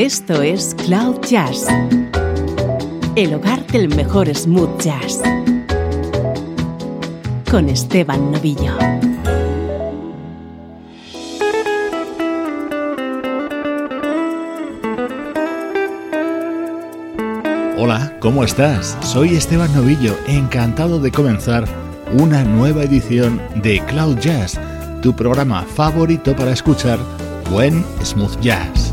[0.00, 1.66] Esto es Cloud Jazz,
[3.16, 5.20] el hogar del mejor smooth jazz,
[7.50, 8.72] con Esteban Novillo.
[17.76, 18.96] Hola, ¿cómo estás?
[19.02, 21.66] Soy Esteban Novillo, encantado de comenzar
[22.18, 24.58] una nueva edición de Cloud Jazz,
[25.02, 26.98] tu programa favorito para escuchar
[27.50, 28.89] buen smooth jazz.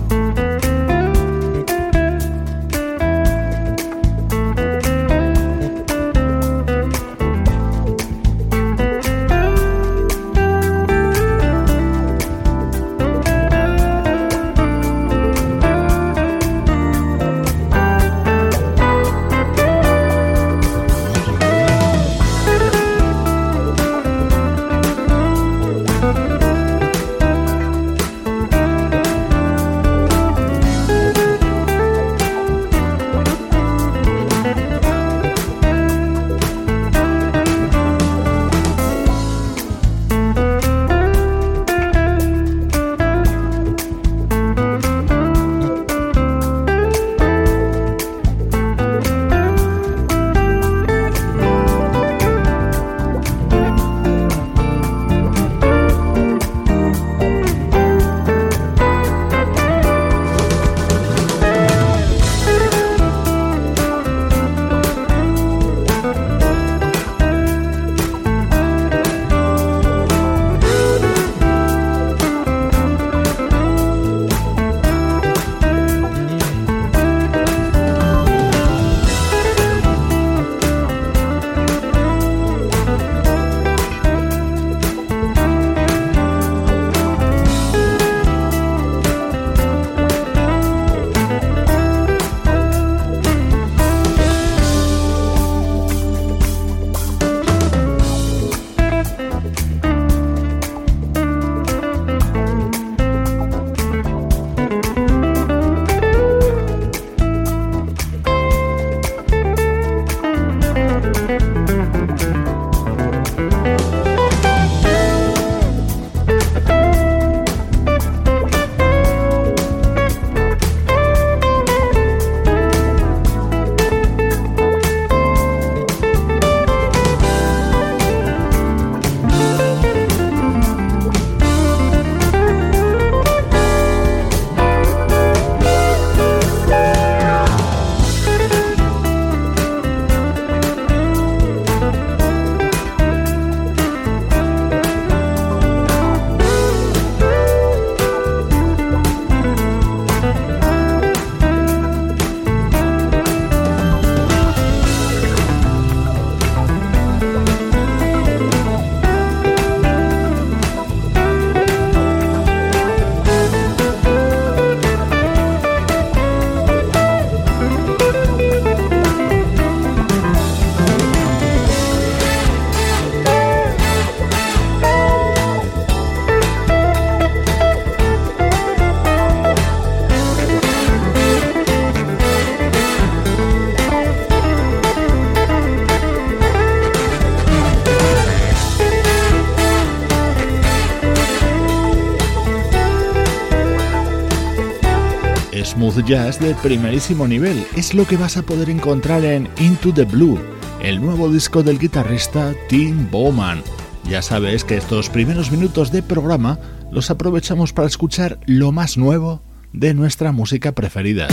[196.05, 197.65] Jazz de primerísimo nivel.
[197.75, 200.39] Es lo que vas a poder encontrar en Into the Blue,
[200.81, 203.61] el nuevo disco del guitarrista Tim Bowman.
[204.09, 206.59] Ya sabes que estos primeros minutos de programa
[206.91, 211.27] los aprovechamos para escuchar lo más nuevo de nuestra música preferida.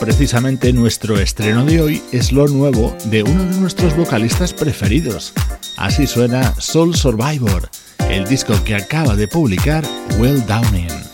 [0.00, 5.32] Precisamente nuestro estreno de hoy es lo nuevo de uno de nuestros vocalistas preferidos.
[5.76, 7.70] Así suena Soul Survivor
[8.10, 9.84] el disco que acaba de publicar
[10.18, 10.84] Well Downing.
[10.84, 11.13] always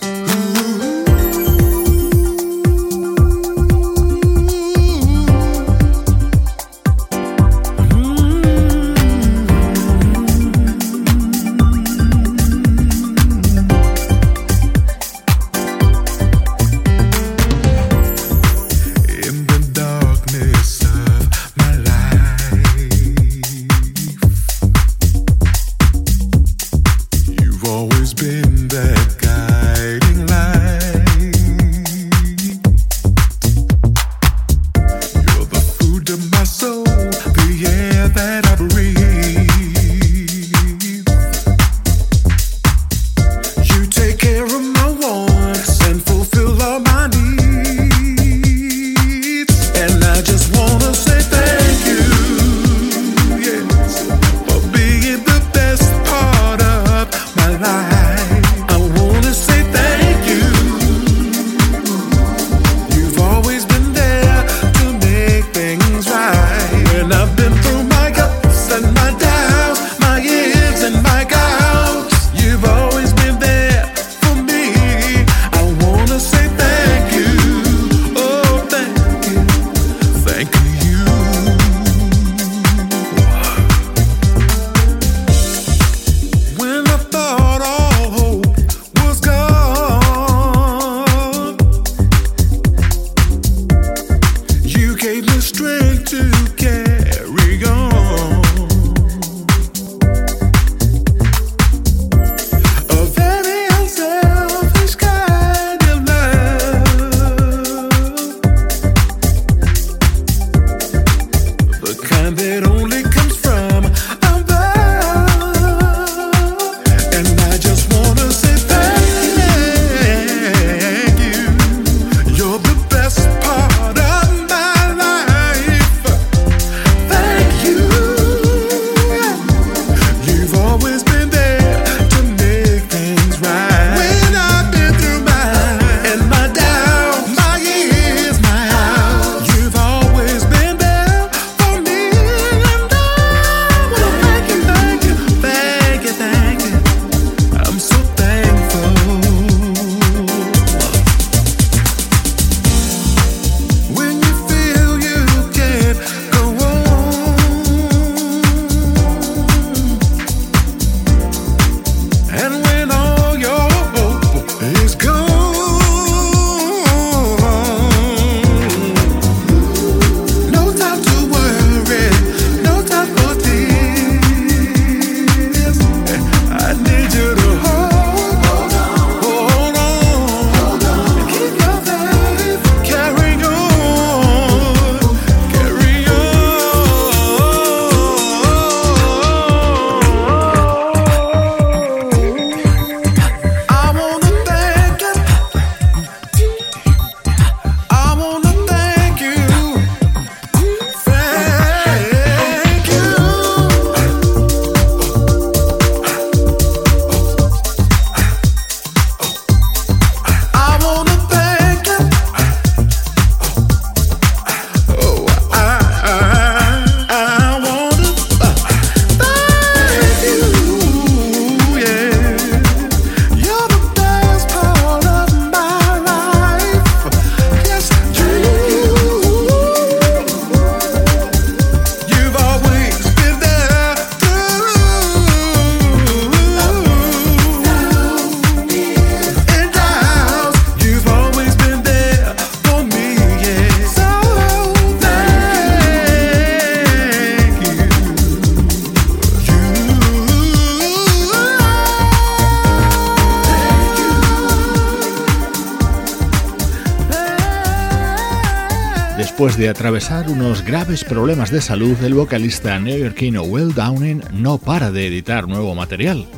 [259.91, 265.49] atravesar unos graves problemas de salud, el vocalista neoyorquino Will Downing no para de editar
[265.49, 266.29] nuevo material.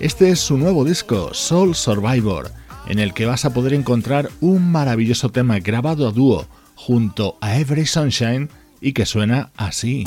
[0.00, 2.50] Este es su nuevo disco, Soul Survivor,
[2.86, 7.58] en el que vas a poder encontrar un maravilloso tema grabado a dúo junto a
[7.58, 8.48] Every Sunshine
[8.80, 10.04] y que suena así.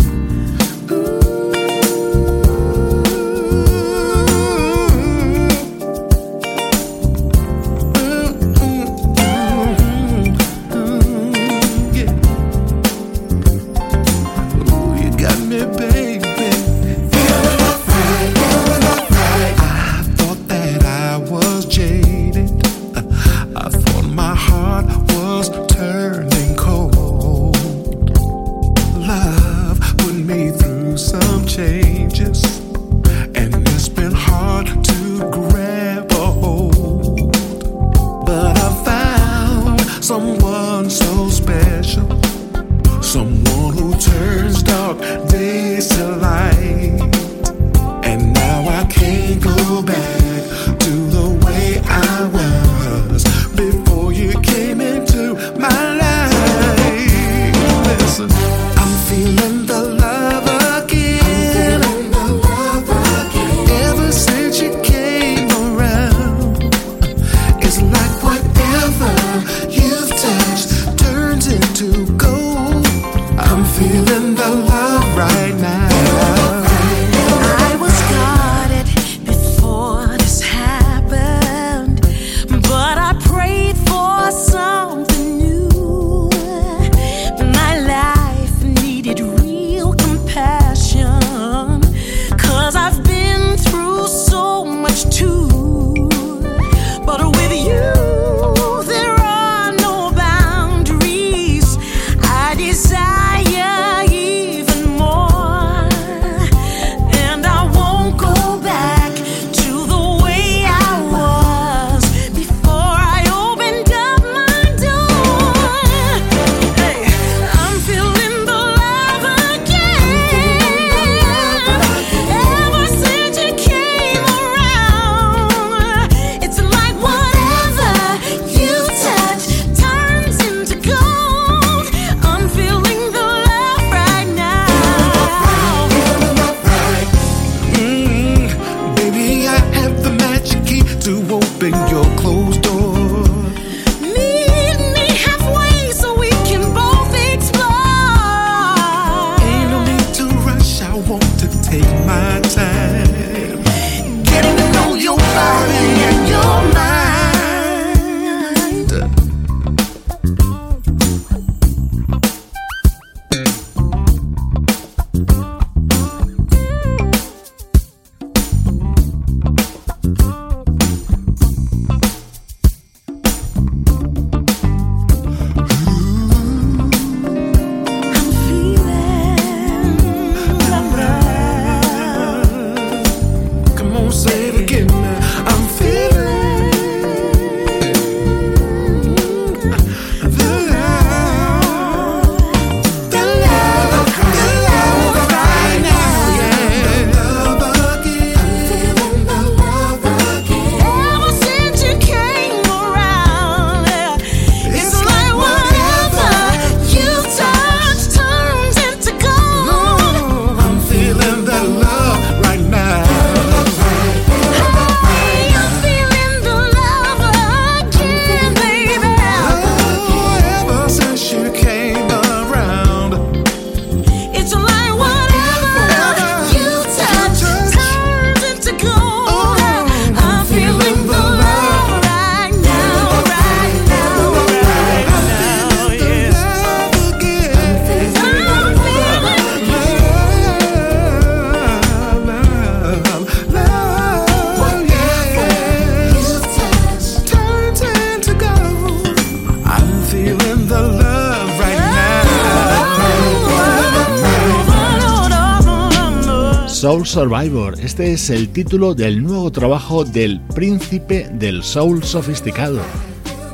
[256.86, 257.80] Survivor.
[257.80, 262.80] Este es el título del nuevo trabajo del príncipe del soul sofisticado.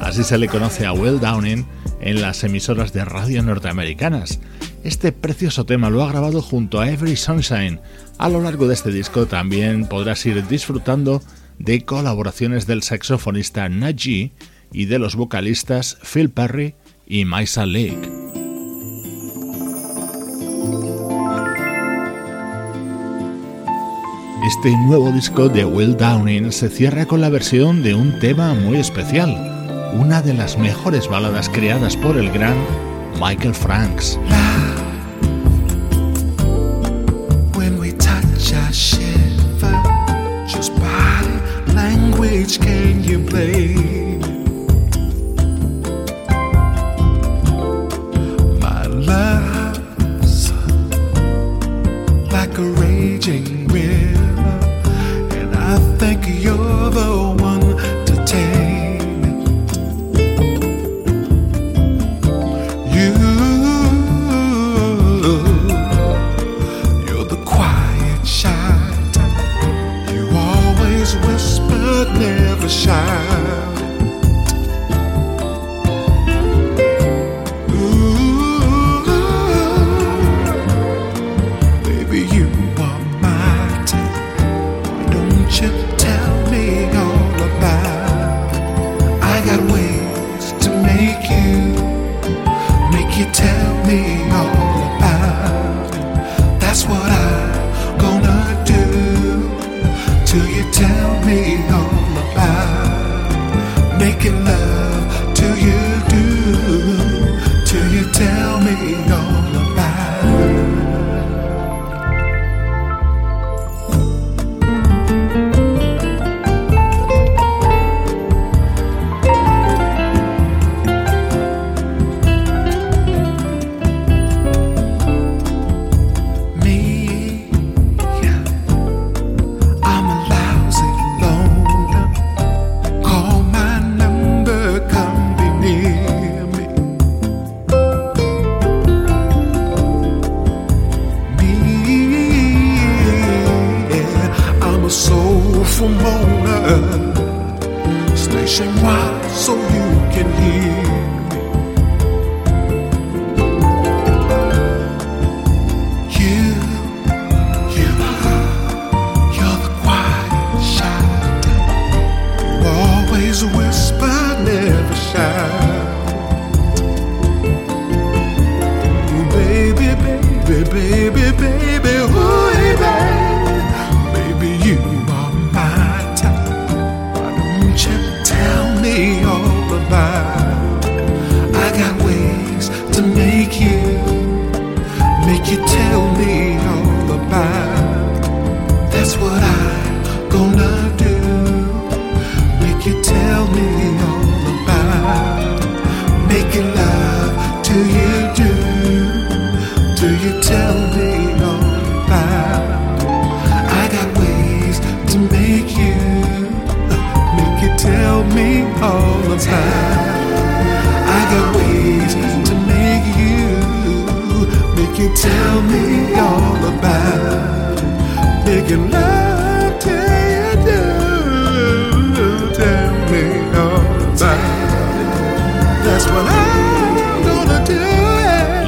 [0.01, 1.65] Así se le conoce a Will Downing
[2.01, 4.41] en las emisoras de radio norteamericanas.
[4.83, 7.79] Este precioso tema lo ha grabado junto a Every Sunshine.
[8.17, 11.21] A lo largo de este disco también podrás ir disfrutando
[11.57, 14.33] de colaboraciones del saxofonista Najee
[14.73, 16.75] y de los vocalistas Phil Perry
[17.07, 18.40] y Maisa Lake.
[24.43, 28.77] Este nuevo disco de Will Downing se cierra con la versión de un tema muy
[28.77, 29.29] especial,
[29.93, 32.55] una de las mejores baladas creadas por el gran
[33.19, 34.19] Michael Franks.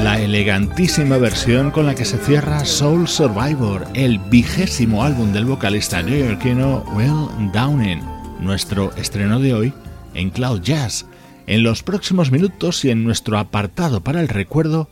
[0.04, 6.02] La elegantísima versión con la que se cierra Soul Survivor, el vigésimo álbum del vocalista
[6.02, 8.02] neoyorquino Will Downing,
[8.42, 9.74] nuestro estreno de hoy
[10.16, 11.06] en Cloud Jazz.
[11.48, 14.90] En los próximos minutos y en nuestro apartado para el recuerdo,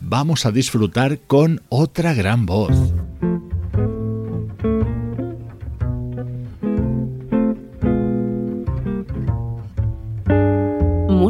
[0.00, 2.92] vamos a disfrutar con otra gran voz.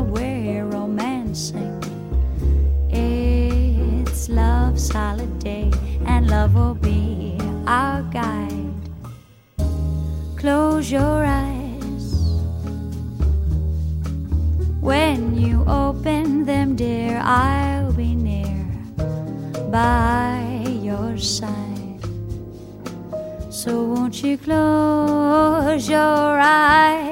[0.00, 1.76] we're romancing.
[2.88, 5.70] It's love's holiday,
[6.06, 8.72] and love will be our guide.
[10.36, 12.06] Close your eyes.
[14.80, 18.66] When you open them, dear, I'll be near
[19.70, 22.00] by your side.
[23.50, 27.11] So won't you close your eyes?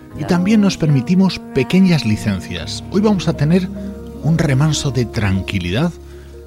[0.21, 2.83] y también nos permitimos pequeñas licencias.
[2.91, 3.67] Hoy vamos a tener
[4.21, 5.91] un remanso de tranquilidad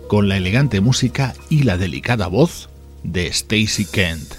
[0.06, 2.68] con la elegante música y la delicada voz
[3.02, 4.34] de Stacy Kent.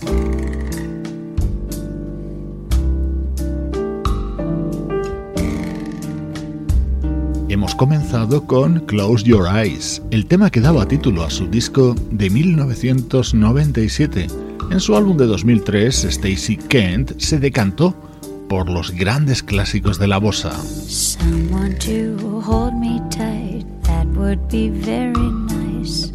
[7.50, 12.30] Hemos comenzado con Close Your Eyes, el tema que daba título a su disco de
[12.30, 14.28] 1997.
[14.72, 18.05] En su álbum de 2003, Stacy Kent se decantó
[18.48, 20.52] por los grandes clásicos de la bossa.
[20.88, 26.12] Someone to hold me tight, that would be very nice.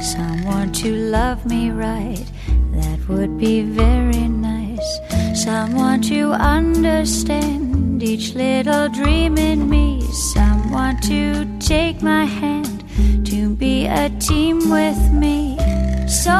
[0.00, 2.26] Someone to love me right,
[2.72, 5.00] that would be very nice.
[5.34, 10.02] Someone to understand each little dream in me.
[10.34, 12.84] Someone to take my hand
[13.26, 15.58] to be a team with me.
[16.06, 16.30] So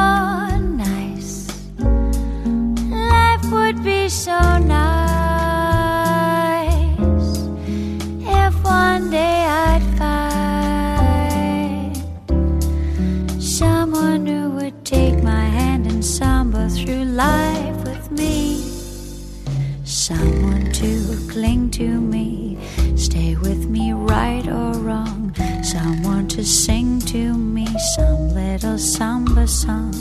[0.76, 1.48] nice.
[2.90, 5.09] Life would be so nice
[9.00, 11.96] one day I'd find
[13.42, 18.58] someone who would take my hand and samba through life with me.
[19.84, 22.58] Someone to cling to me,
[22.96, 25.34] stay with me right or wrong.
[25.62, 29.94] Someone to sing to me some little samba song.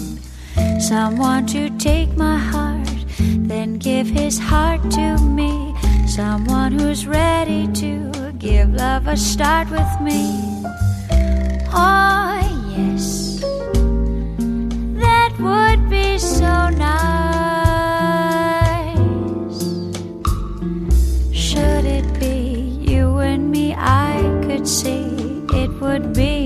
[0.80, 2.90] Someone to take my heart,
[3.48, 5.69] then give his heart to me
[6.20, 10.22] someone who's ready to give love a start with me.
[11.72, 12.42] Oh,
[12.76, 13.40] yes,
[15.04, 16.90] that would be so nice.
[21.32, 22.38] Should it be
[22.92, 25.06] you and me, I could see
[25.54, 26.39] it would be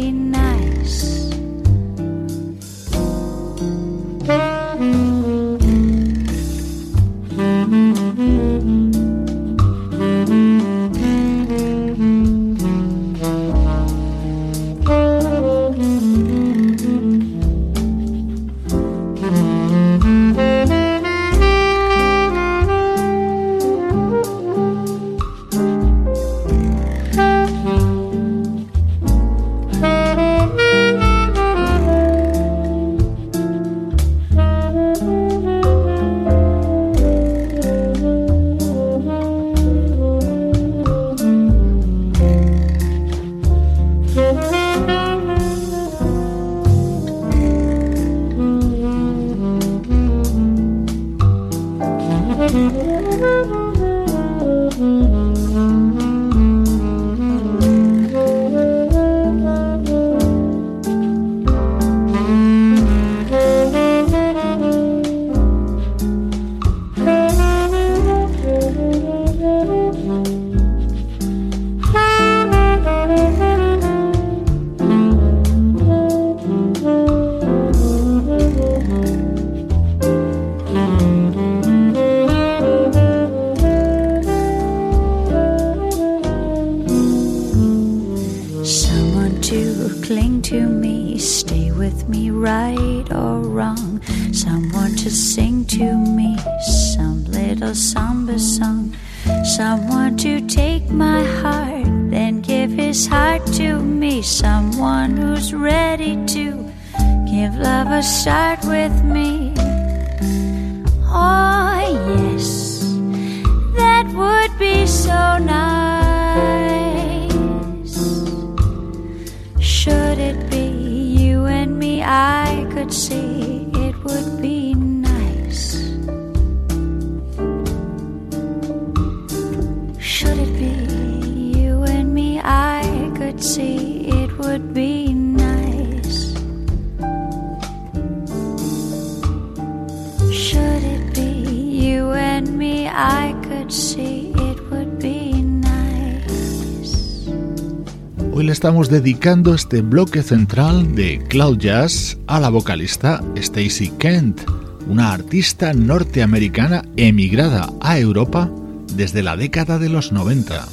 [148.63, 154.39] estamos dedicando este bloque central de Cloud Jazz a la vocalista Stacy Kent,
[154.87, 158.49] una artista norteamericana emigrada a Europa
[158.95, 160.65] desde la década de los 90.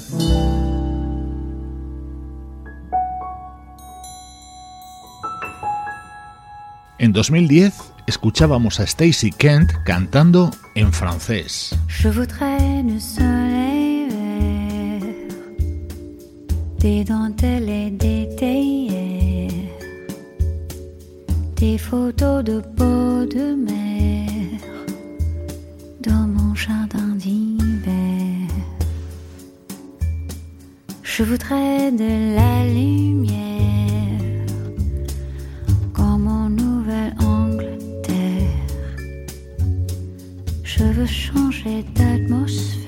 [6.98, 7.74] En 2010
[8.06, 11.76] escuchábamos a Stacy Kent cantando en francés.
[16.80, 19.50] Des dentelles et des théières,
[21.56, 24.30] des photos de peau de mer
[26.00, 28.48] dans mon jardin d'hiver.
[31.02, 34.46] Je voudrais de la lumière
[35.92, 37.76] comme en Nouvelle-Angleterre.
[40.64, 42.79] Je veux changer d'atmosphère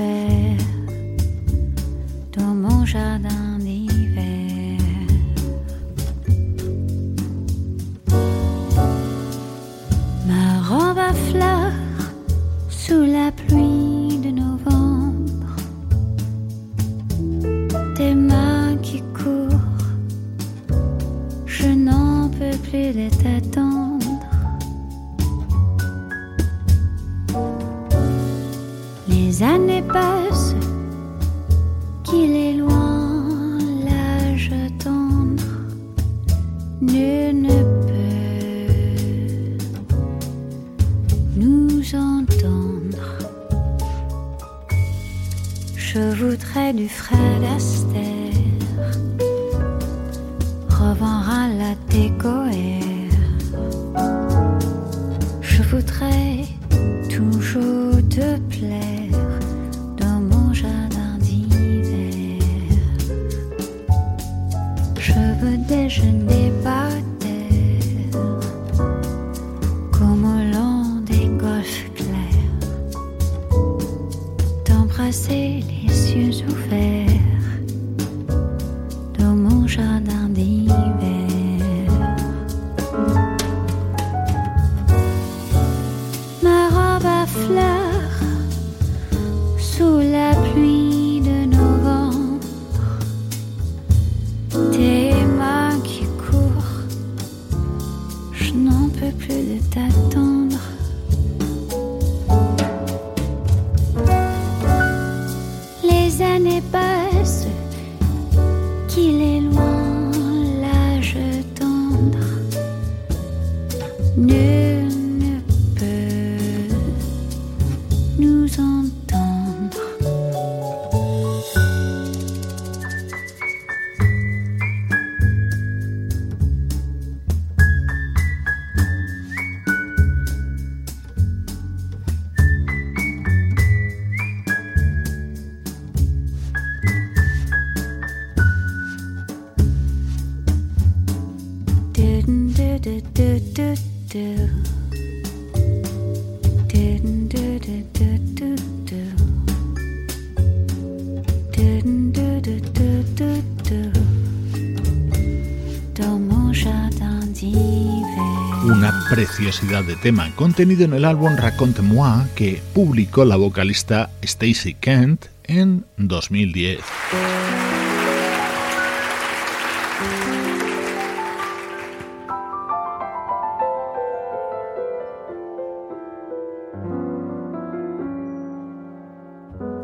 [159.60, 166.80] de tema contenido en el álbum Raconte-moi que publicó la vocalista Stacy Kent en 2010.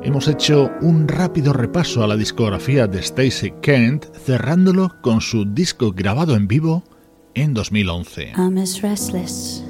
[0.03, 5.93] Hemos hecho un rápido repaso a la discografía de Stacy Kent, cerrándolo con su disco
[5.93, 6.85] grabado en vivo
[7.35, 8.33] en 2011.
[8.37, 9.63] I'm as restless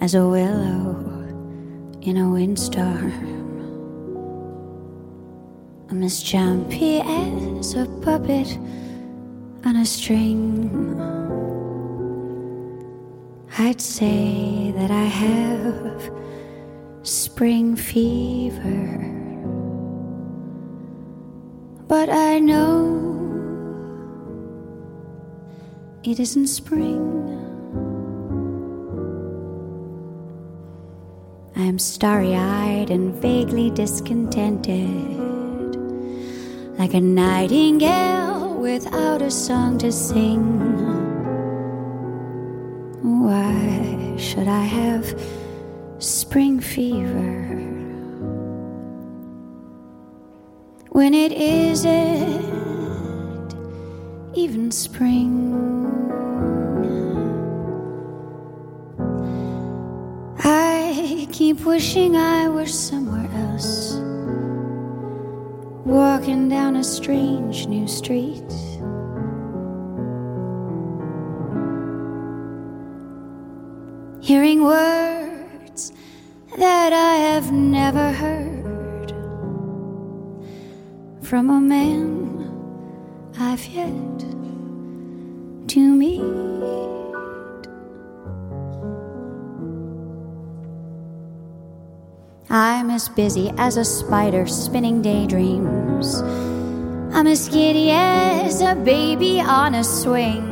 [0.00, 0.96] as a willow
[2.02, 3.12] in a windstorm.
[5.90, 8.58] I'm as jumpy as a puppet
[9.64, 10.70] on a string.
[13.58, 16.10] I'd say that I have
[17.02, 19.00] spring fever,
[21.88, 23.15] but I know
[26.08, 27.02] it isn't spring.
[31.56, 34.76] I am starry eyed and vaguely discontented,
[36.78, 40.60] like a nightingale without a song to sing.
[43.02, 45.20] Why should I have
[45.98, 47.48] spring fever
[50.90, 52.46] when it isn't
[54.34, 55.85] even spring?
[61.46, 63.94] Keep wishing I were somewhere else.
[65.84, 68.50] Walking down a strange new street.
[74.20, 75.92] Hearing words
[76.58, 79.10] that I have never heard
[81.22, 82.50] from a man
[83.38, 84.18] I've yet
[85.68, 86.45] to meet.
[92.96, 96.22] As busy as a spider spinning daydreams.
[97.12, 100.46] I'm as giddy as a baby on a swing.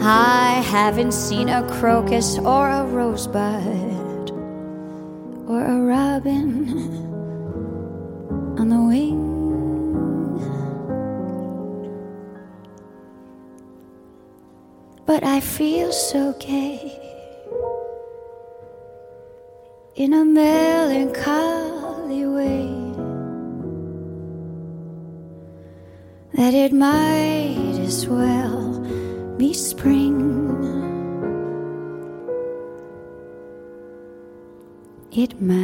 [0.00, 4.30] I haven't seen a crocus or a rosebud
[5.52, 6.48] or a robin
[8.58, 9.20] on the wing.
[15.04, 17.01] But I feel so gay
[19.94, 22.66] in a melancholy way
[26.32, 28.80] that it might as well
[29.36, 30.30] be spring.
[35.12, 35.60] It might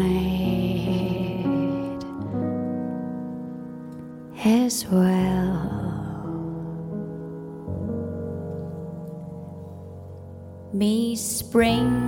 [4.45, 5.79] as well
[10.77, 12.08] be spring.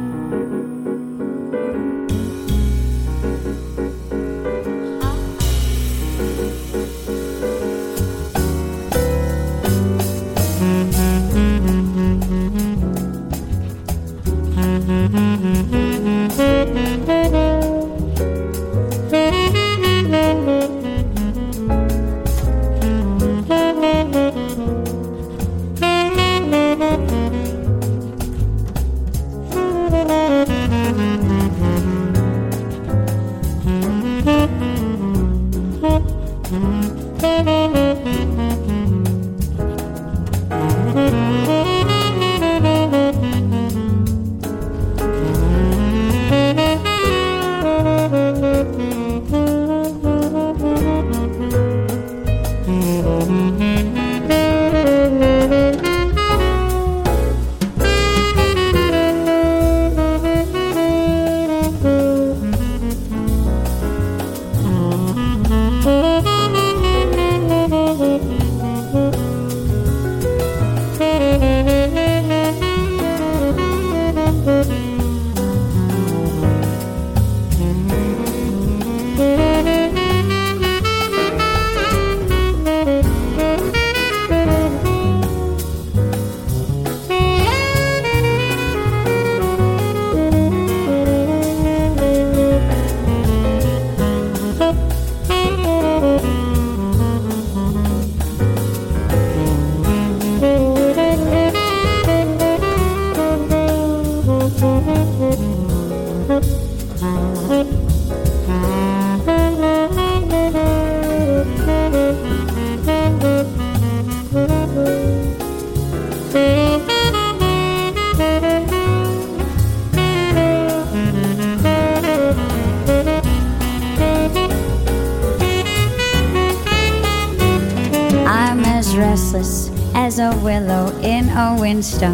[132.01, 132.11] 家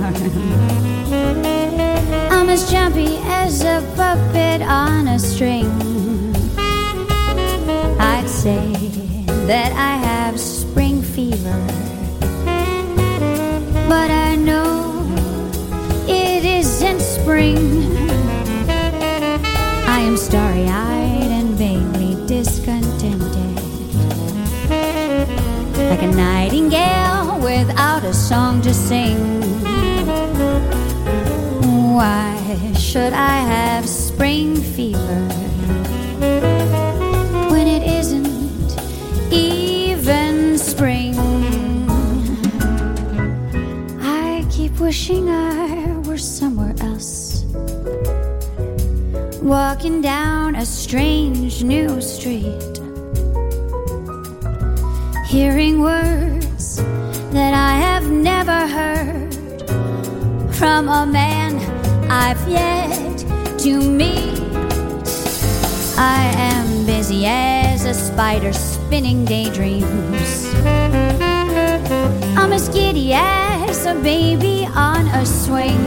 [75.27, 75.81] swing.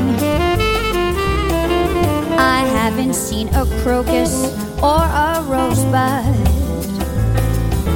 [2.37, 4.33] I haven't seen a crocus
[4.83, 6.35] or a rosebud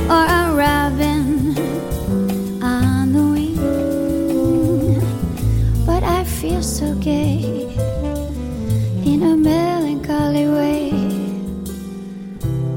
[0.09, 1.57] or a robin
[2.63, 4.99] on the wing,
[5.85, 7.67] but I feel so gay
[9.03, 10.91] in a melancholy way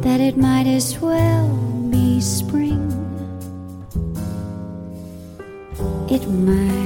[0.01, 1.49] that it might as well
[1.91, 2.83] be spring.
[6.09, 6.86] It might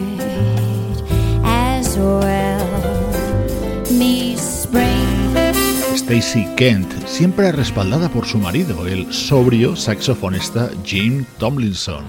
[6.10, 12.04] Stacy Kent, siempre respaldada por su marido, el sobrio saxofonista Jim Tomlinson.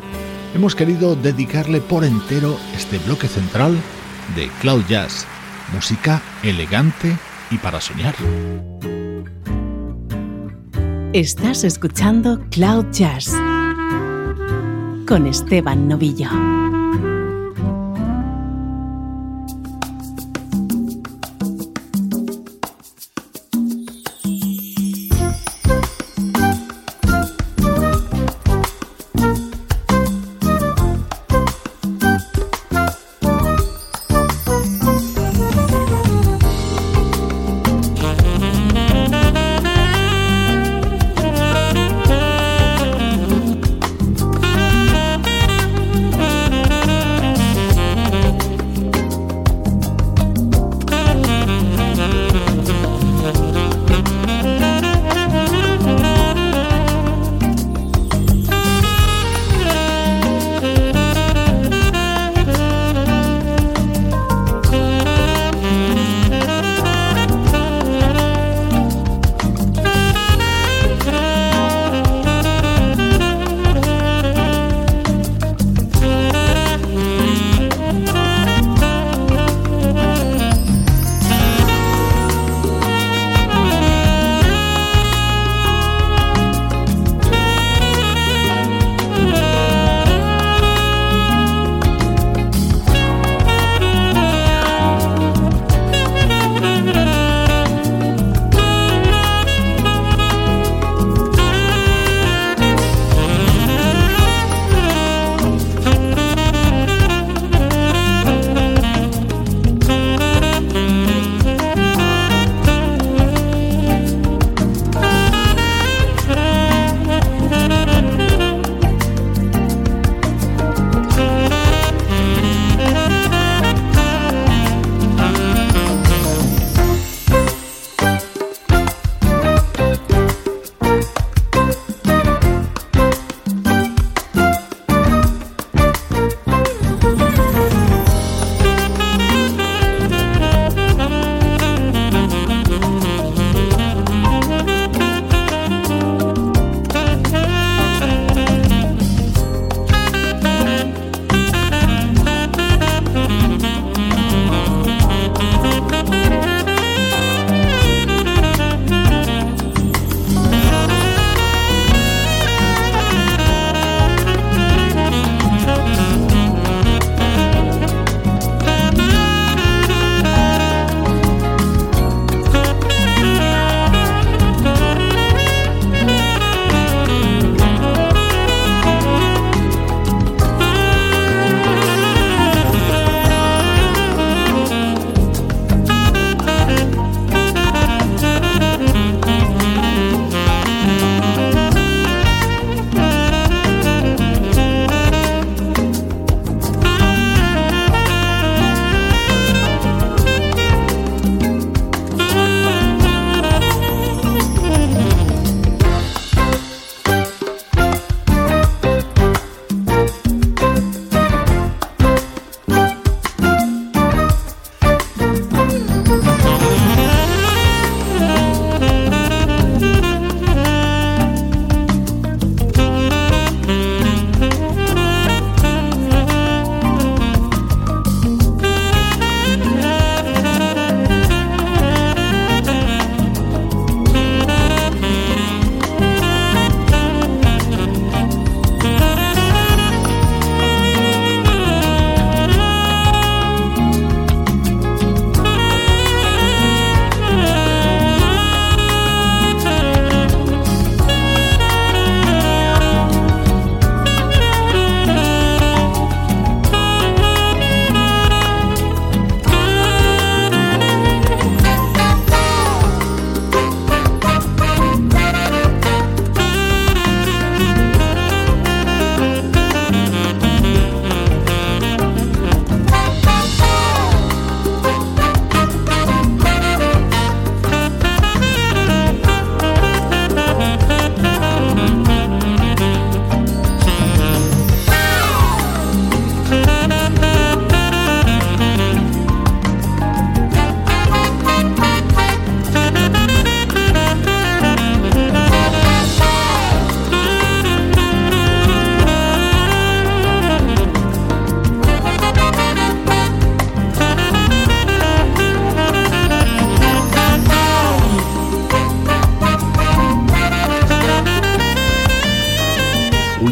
[0.56, 3.78] Hemos querido dedicarle por entero este bloque central
[4.36, 5.28] de Cloud Jazz
[5.72, 7.16] música elegante
[7.52, 8.16] y para soñar.
[11.14, 13.32] Estás escuchando Cloud Jazz
[15.08, 16.71] con Esteban Novillo.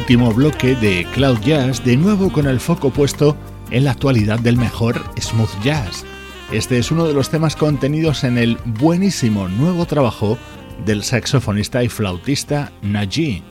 [0.10, 3.38] Último bloque de Cloud Jazz, de nuevo con el foco puesto
[3.70, 6.03] en la actualidad del mejor smooth jazz.
[6.51, 10.39] Este es uno de los temas contenidos en el buenísimo nuevo trabajo
[10.84, 13.43] del saxofonista y flautista Najee.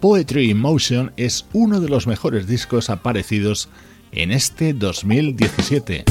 [0.00, 3.70] Poetry in Motion es uno de los mejores discos aparecidos
[4.10, 6.04] en este 2017.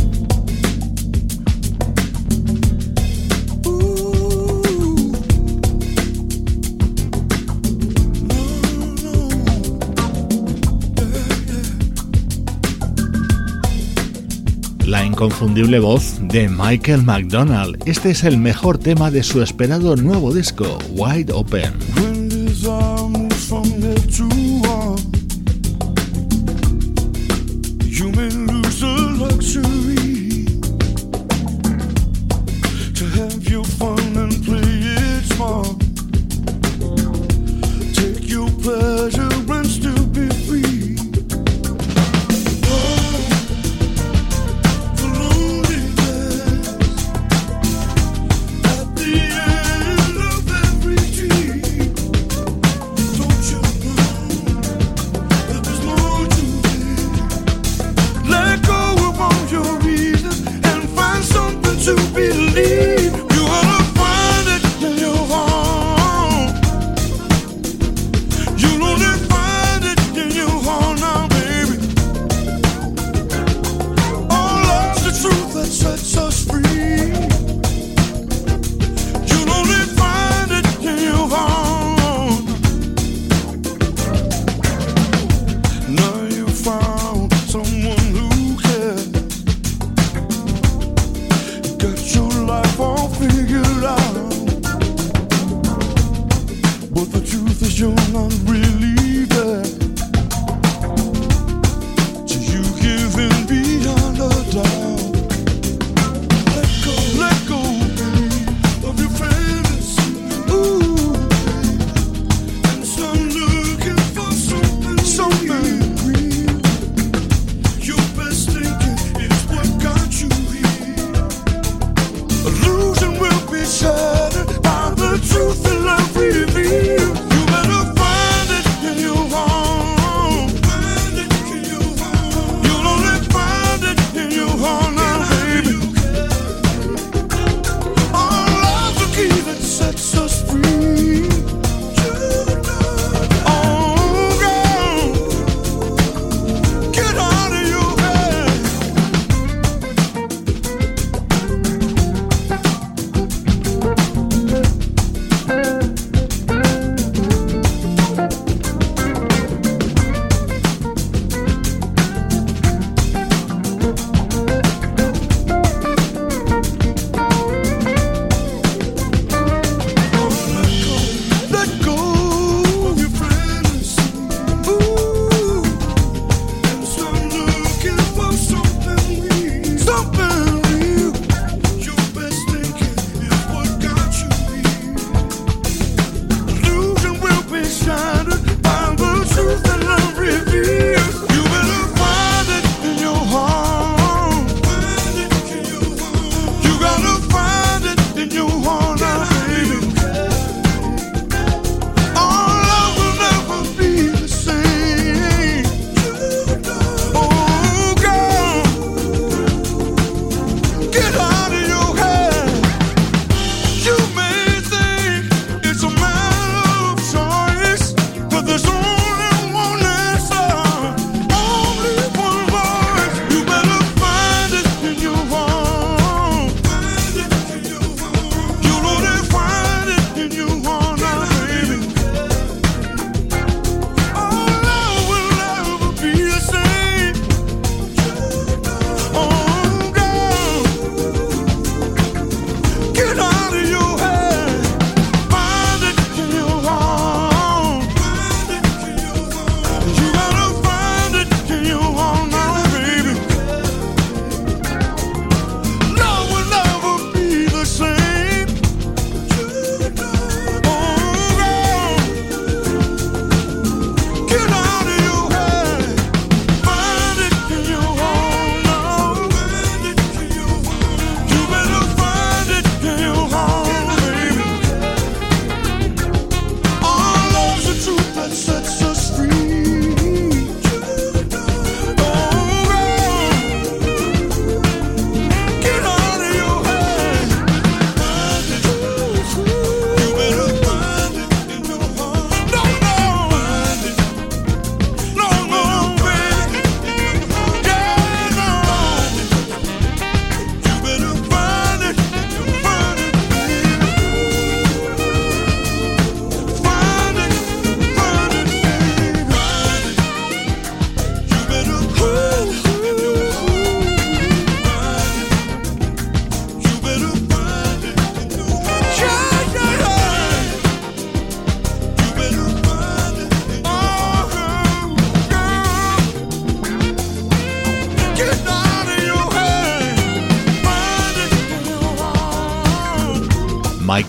[14.91, 17.81] La inconfundible voz de Michael McDonald.
[17.85, 21.71] Este es el mejor tema de su esperado nuevo disco, Wide Open.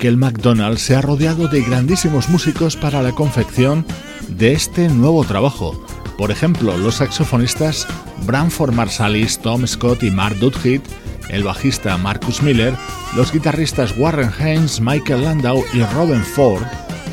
[0.02, 3.86] Michael McDonald se ha rodeado de grandísimos músicos para la confección
[4.26, 5.80] de este nuevo trabajo.
[6.18, 7.86] Por ejemplo, los saxofonistas
[8.26, 10.82] Branford Marsalis, Tom Scott y Mark Dudhit,
[11.28, 12.74] el bajista Marcus Miller,
[13.14, 16.64] los guitarristas Warren Haynes, Michael Landau y Robin Ford,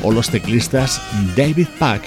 [0.02, 1.00] o los teclistas
[1.36, 2.02] David Pack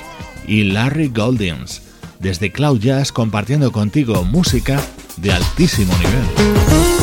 [0.49, 1.81] y Larry Goldings.
[2.19, 4.81] Desde Cloud Jazz compartiendo contigo música
[5.15, 7.02] de altísimo nivel.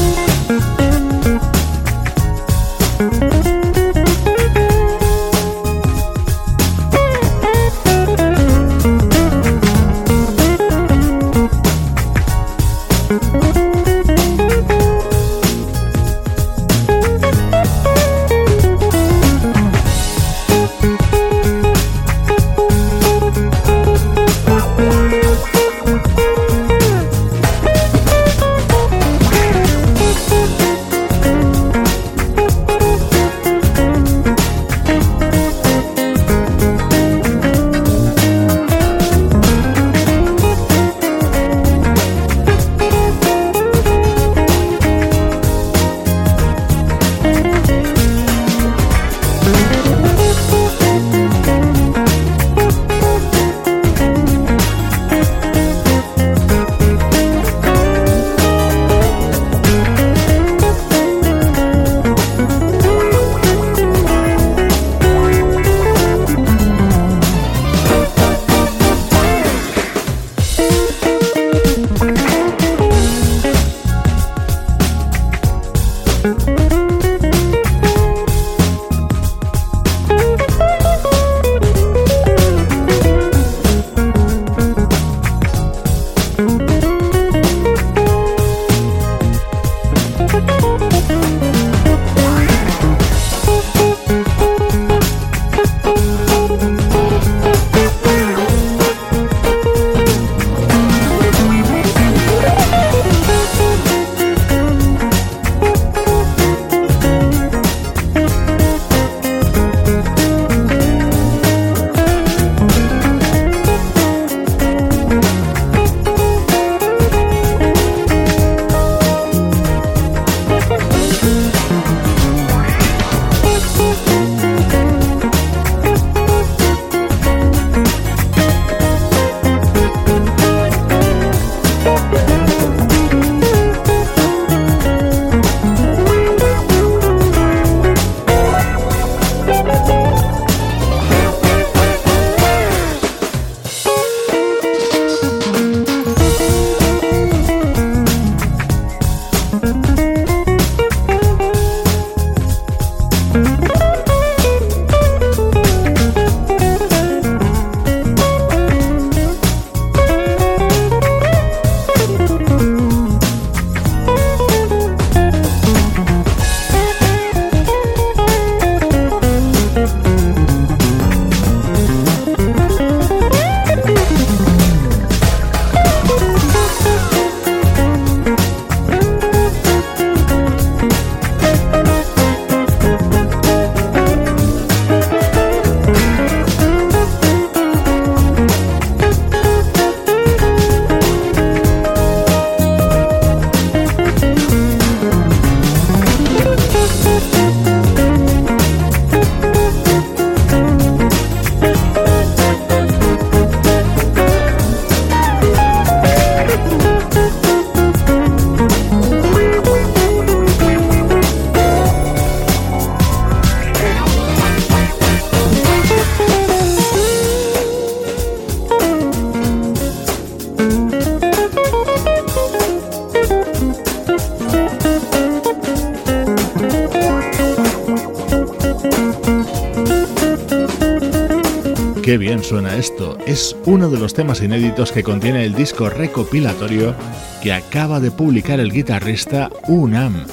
[232.51, 233.17] Suena esto.
[233.29, 236.97] Es uno de los temas inéditos que contiene el disco recopilatorio
[237.41, 240.25] que acaba de publicar el guitarrista Unam,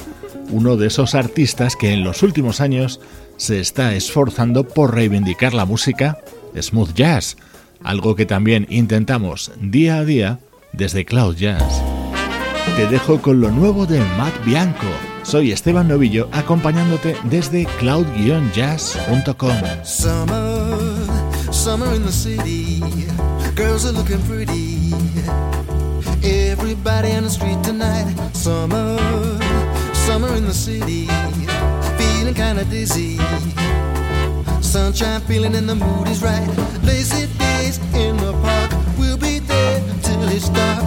[0.50, 2.98] uno de esos artistas que en los últimos años
[3.36, 6.18] se está esforzando por reivindicar la música
[6.60, 7.36] smooth jazz,
[7.84, 10.40] algo que también intentamos día a día
[10.72, 11.84] desde Cloud Jazz.
[12.74, 14.88] Te dejo con lo nuevo de Matt Bianco.
[15.22, 19.54] Soy Esteban Novillo acompañándote desde cloud-jazz.com.
[21.68, 22.80] Summer in the city,
[23.54, 24.90] girls are looking pretty.
[26.24, 28.08] Everybody on the street tonight.
[28.32, 28.96] Summer,
[29.92, 31.08] summer in the city,
[31.98, 33.18] feeling kinda dizzy.
[34.62, 36.48] Sunshine feeling and the mood is right.
[36.84, 40.86] Lazy days in the park, we'll be there till it's dark.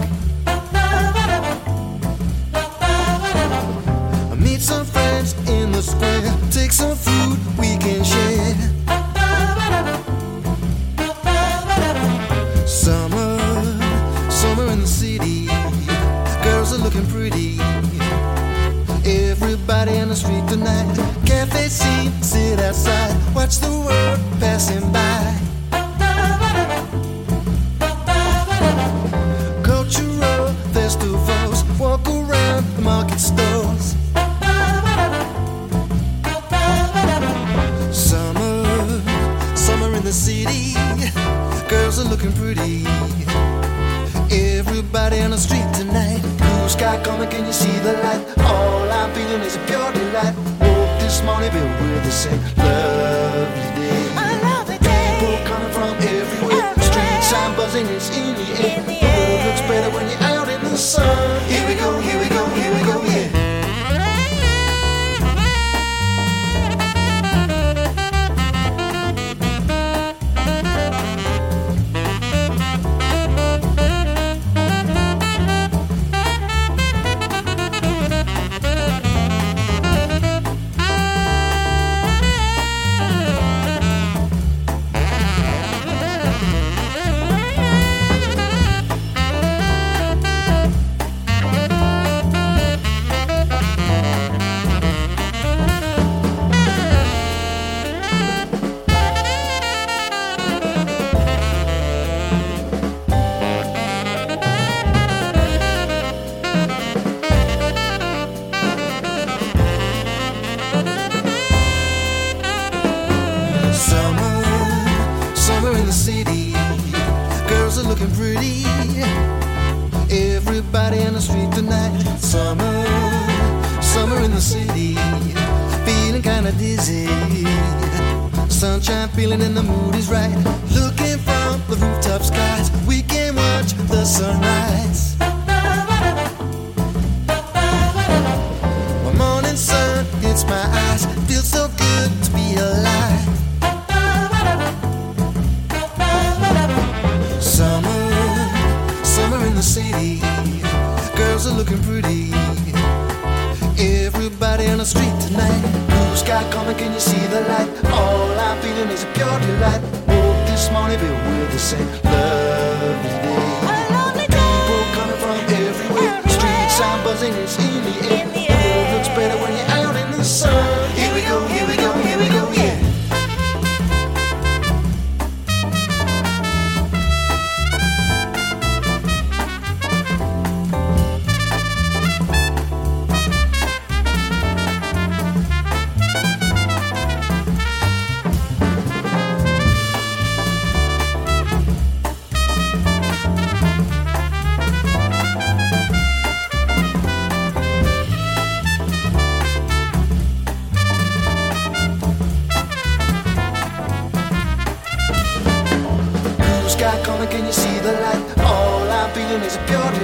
[4.36, 8.81] Meet some friends in the square, take some food we can share.
[21.72, 25.41] Scene, sit outside, watch the world passing by.
[51.52, 52.40] But we're the same.
[52.56, 53.62] Lovely
[54.78, 55.16] day.
[55.20, 56.74] People coming from everywhere.
[56.80, 58.82] Streets I'm buzzing, it's in the air.
[58.82, 61.40] The world looks better when you're out in the sun.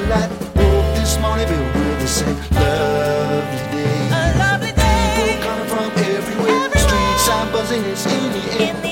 [0.09, 0.31] light.
[0.57, 4.09] Woke this morning, Bill with a say, lovely day.
[4.11, 5.13] A lovely day.
[5.17, 6.65] People coming from everywhere.
[6.65, 6.79] everywhere.
[6.87, 8.88] Streets are buzzing, it's in the air.